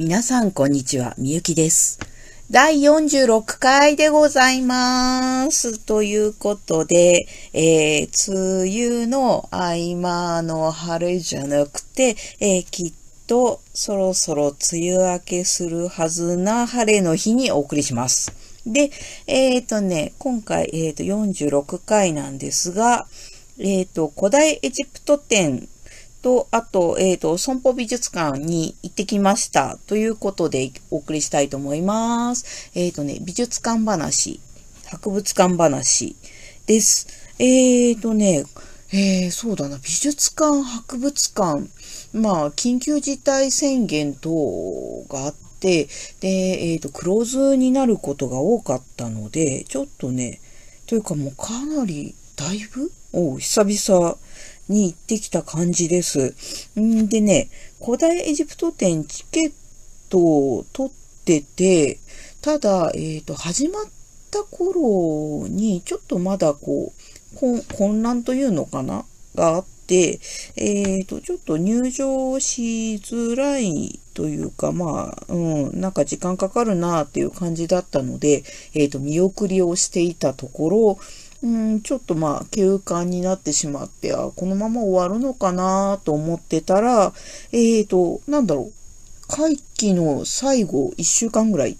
[0.00, 1.16] 皆さん、こんにちは。
[1.18, 1.98] みゆきです。
[2.52, 5.80] 第46回でございます。
[5.80, 12.92] ということで、えー、梅雨の合間の晴れじゃなくて、えー、きっ
[13.26, 18.32] とそろそろ梅雨明けするはずな晴れの日にお送りします。
[18.64, 18.92] で、
[19.26, 23.08] えっ、ー、とね、今回、えっ、と、46回なんですが、
[23.58, 25.68] えっ、と、古代エジプト展
[26.22, 29.78] と、あと、えっ、ー、と、損保美術館に行ってきました。
[29.86, 32.70] ということでお送りしたいと思います。
[32.74, 34.40] えっ、ー、とね、美術館話、
[34.86, 36.16] 博物館話
[36.66, 37.08] です。
[37.38, 38.44] えっ、ー、とね、
[38.92, 41.68] えー、そうだな、美術館、博物館、
[42.12, 44.30] まあ、緊急事態宣言等
[45.08, 45.88] があって、
[46.20, 50.40] で、えっ、と、クローズになることが多かったので、ちょっとね、
[50.86, 52.90] というかもうかなり、だいぶ？
[53.12, 54.16] お久々
[54.68, 56.34] に行ってきた感じです。
[56.78, 57.48] んでね、
[57.84, 59.52] 古代エジプト展チケッ
[60.08, 60.92] トを取っ
[61.24, 61.98] てて、
[62.40, 63.84] ただ、えっ、ー、と、始まっ
[64.30, 69.04] た頃に、ちょっとまだこう、混乱というのかな？
[69.34, 70.20] があって、
[70.56, 78.42] えっ、ー、と、ちょっと入場しづらいというか、まあ、うん、なんか時間かかるなっていう感じだったので、
[78.74, 80.98] えっ、ー、と、見送りをしていたところ、
[81.40, 87.12] うん、ちょっとまあ、休館になってしまって、あ、このまま終わるのかなと思ってたら、
[87.52, 88.72] えーと、なんだろう、
[89.28, 91.78] 会期の最後1週間ぐらい。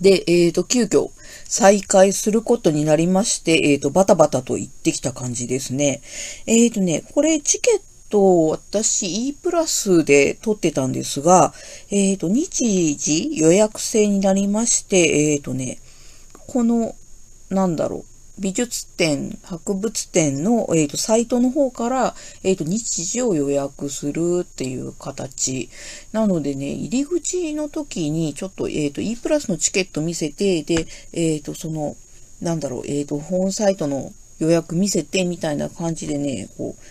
[0.00, 1.10] で、えーと、急遽
[1.46, 6.00] 再開することになりまして、えーと、バタバタと行ってきた感じですね。
[6.46, 11.52] えーとね、これチケット私 E プラスで取ってたんですが、
[11.90, 15.78] えーと、日時予約制になりまして、えーとね、
[16.46, 16.94] この、
[17.50, 18.04] なんだろう、
[18.38, 25.68] 美術展、博物展の、えーと、サイトの方から、えーと、日時を予約するっていう形。
[26.12, 31.96] なのでね、入り口の時にちょっと,、えーと、E プラスのチケット見せて、で、えっ、と、その、
[32.40, 36.82] なんだろう、えっ、と、本サイトの予約見せてみたいな感じでね、こう、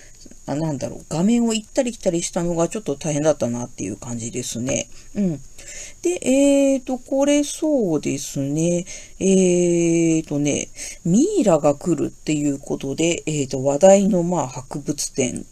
[0.45, 4.89] あ、なんだろう、画面を行ったり来たりしたのがちょっと大変だったなっていう感じですね。
[5.15, 5.41] うん。
[6.01, 8.85] で、えーと、これそうですね。
[9.19, 10.67] えーとね、
[11.05, 15.45] ミイラが来るっていうことで、えーと、話題のまあ博物展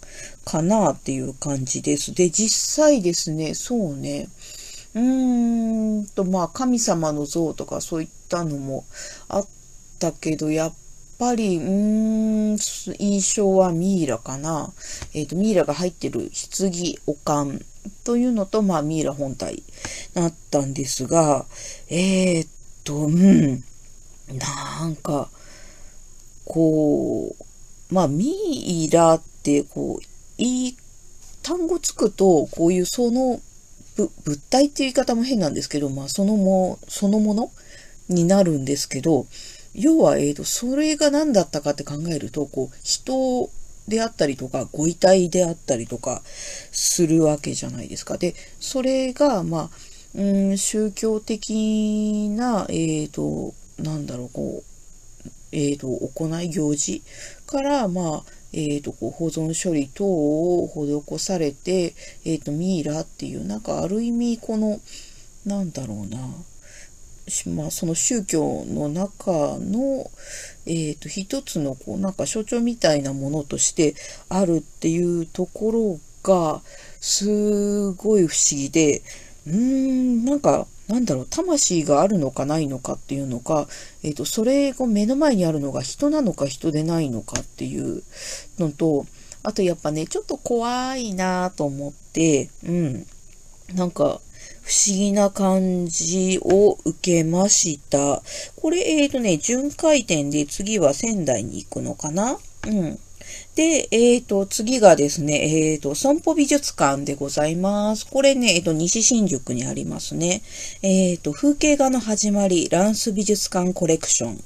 [0.44, 2.14] かなっていう感じです。
[2.14, 4.28] で、実際ですね、そうね、
[4.94, 8.84] うーんと、まあ神様の像とかそういったのも
[9.30, 9.48] あっ
[10.00, 10.74] たけど、やっ
[11.22, 12.58] ぱり、うーん、
[12.98, 14.74] 印象はミイラかな。
[15.14, 16.72] えっ、ー、と、ミイラが入ってる棺、
[17.06, 17.64] おかん
[18.04, 19.62] というのと、まあ、ミイラ本体
[20.16, 21.46] なったんですが、
[21.90, 22.50] えー、っ
[22.84, 23.64] と、うん、
[24.36, 25.30] なんか、
[26.44, 30.06] こう、まあ、ミイラって、こう、
[30.40, 30.78] いい
[31.44, 33.40] 単語つくと、こういうその
[33.96, 37.52] 物体っていう言い方も変なんですけど、まあ、そのも、そのもの
[38.10, 39.28] になるんですけど、
[39.74, 43.50] 要は、えーと、それが何だったかって考えるとこう人
[43.88, 46.22] であったりとかご遺体であったりとか
[46.72, 48.18] するわけじゃないですか。
[48.18, 49.70] でそれがまあ
[50.16, 54.64] うん宗教的なえっ、ー、となんだろうこ
[55.26, 57.02] うえっ、ー、と行い行事
[57.48, 61.96] からまあえーと、こう保存処理等を施されて、
[62.26, 64.82] えーとミイラっていうなんかある意味この
[65.46, 66.20] なんだろうな
[67.48, 70.10] まあ、その宗教の中の、
[70.66, 73.96] えーと、一つのこうなんか象徴みたいなものとして
[74.30, 76.62] あるっていうところが
[77.00, 79.02] すごい不思議で
[79.48, 83.68] うーんなんかなんだろう魂があるのかないのかっていうのか、
[84.04, 88.04] えーと、それが目の前にあるのが人なのか人でないのかっていう
[88.60, 89.06] のと
[89.44, 93.08] あとやっぱねちょっと怖いなと思ってうん。
[93.76, 94.20] なんか
[94.72, 98.24] 不思議な感じを受けました。
[98.56, 102.40] これ、えっ、ー、とね、巡回展で次は仙台に行くのかな？
[102.68, 102.98] うん。
[103.56, 108.08] で、えっ、ー、と、次がですね、えっ、ー、と、損保美術館でございます。
[108.08, 110.42] これね、えっ、と、西新宿にありますね。
[110.82, 114.42] えっ、と、風景画の始まり、ランス美術館コレクション。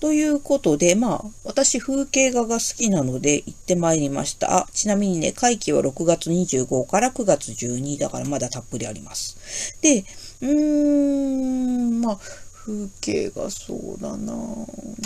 [0.00, 4.58] ということで、まあ、私、風景画が好きなので行ってまいりました。
[4.58, 9.78] あ、ちなみにね、会期は6月25から9月12だからまだたっぷりあります。
[9.80, 10.04] で、
[10.40, 12.18] うーん、まあ、
[12.64, 14.32] 風景がそうだな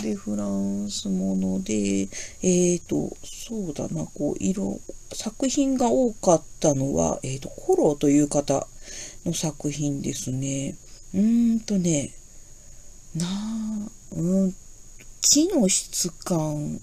[0.01, 4.79] で、フランスもので、えっ、ー、と、そうだな、こう、色、
[5.11, 8.65] 作品が多かったのは、えっ、ー、と、コロという方
[9.25, 10.77] の作品ですね。
[11.13, 12.13] うーんとね、
[13.15, 14.55] なあうん
[15.21, 16.79] 木の質感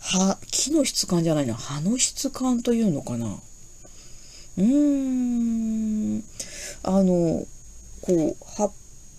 [0.00, 3.40] 葉木の質感じゃないな葉の質感というのかな。
[4.56, 6.24] うーん
[6.82, 7.46] あの、
[8.00, 8.72] こう、葉っ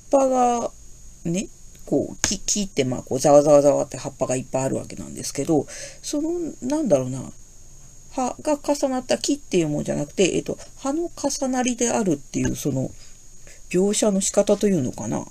[0.09, 0.71] ぱが、
[1.25, 1.47] ね、
[1.86, 5.65] こう、木、木ってまあ、こう、ざわざわざわって葉っぱがいっぱいあるわけなんですけど、
[6.01, 6.31] その、
[6.62, 7.31] なんだろうな、
[8.12, 12.91] 葉が重なった木っていうもんじゃなくて、えっと、葉の重なりであるっていう、その、
[13.69, 15.25] 描写の仕方というのかな、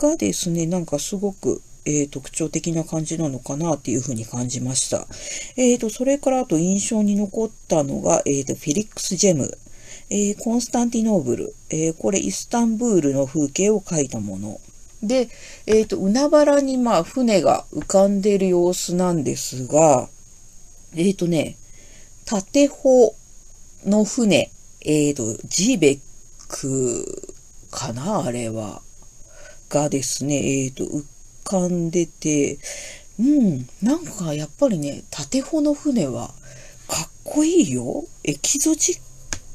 [0.00, 5.06] がですね、なんかすごく、えー、特徴的な感じなのかなっていうふうに感じました。
[5.56, 9.58] えっ、ー、と、それからあと印象に残ったのが、えっ、ー、と、フィリックス・ジェム。
[10.12, 11.54] えコンスタンティノーブル。
[11.68, 14.60] えこれイスタンブールの風景を描いたもの。
[15.02, 15.28] で、
[15.66, 20.08] えっ、と、海原にまあ船が浮かんでる様子なんですが、
[20.96, 21.56] えっ、とね、
[22.24, 23.14] 縦帆
[23.86, 24.50] の船、
[24.84, 26.00] えっ、と、ジーベッ
[26.48, 27.34] ク
[27.70, 28.82] かなあれは。
[29.70, 31.04] がですね、えっ、と、浮
[31.44, 32.58] かんでて、
[33.18, 36.34] うん、なんかやっぱりね、縦帆の船は
[36.88, 38.04] かっこいいよ。
[38.24, 39.00] エキゾチッ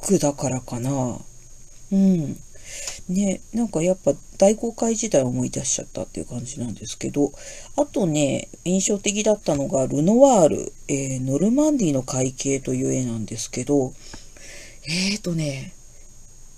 [0.06, 1.18] クだからかな。
[1.92, 2.36] うん。
[3.08, 7.32] ね、なんかやっぱ大航海時代を思い出しちゃったっていう感じなんですけど、
[7.76, 13.92] あとね、印象的だったのがルノワール、えー、ノルマンディの海景という絵なんですけど、
[14.88, 15.74] えーとね、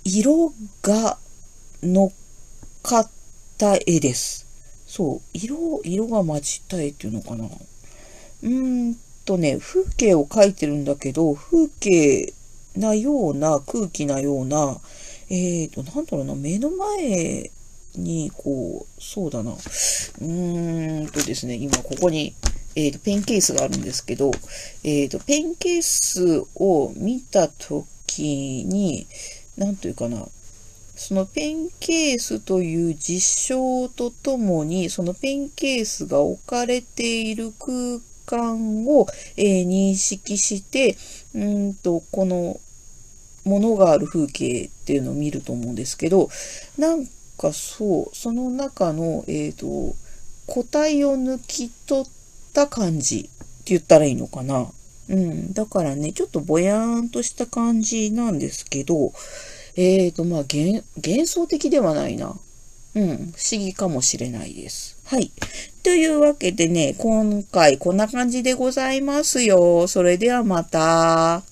[0.05, 0.53] 色
[0.83, 1.19] が
[1.83, 2.13] 乗っ
[2.83, 3.11] かっ
[3.59, 4.47] た絵です。
[4.87, 7.45] そう、色、色が混じった絵っていうのかな。
[7.45, 12.33] うーんとね、風景を描いてるんだけど、風景
[12.77, 14.81] なような、空気なような、
[15.29, 17.51] え、ー、と、なんだろうな、目の前
[17.97, 22.35] に、こう、そうだな、うーんとですね、今ここに、
[22.77, 24.31] えっ、ー、と、ペンケースがあるんですけど、
[24.85, 29.07] えっ、ー、と、ペンケースを見たときに、
[29.57, 30.27] なんというかな、
[30.99, 39.07] そのペンケースという実証とともに、そのペンケースが置かれている空間を、
[39.37, 40.97] えー、認識して、
[41.35, 42.61] うんと、この
[43.45, 46.31] ものがある風景っていうのを見ると思うんですけど、
[46.77, 47.07] なん
[47.39, 49.95] かそう、その中の、えっ、ー、と、
[50.47, 52.05] 個体を抜き取っ
[52.53, 53.31] た感じって
[53.67, 54.67] 言ったらいいのかな。
[55.09, 55.53] うん。
[55.53, 59.13] だからね、ちょっとぼやーんとした感じなんですけど、
[59.81, 62.35] えっ、ー、と、まあ、幻想的ではないな。
[62.97, 64.99] うん、不思議かもしれないです。
[65.05, 65.31] はい。
[65.85, 69.87] というわけでね、今回こんな感じでございますよ。
[69.87, 71.45] それではまた。